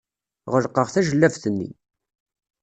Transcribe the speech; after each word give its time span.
Ɣelqeɣ 0.51 0.87
tajellabt-nni. 0.93 1.69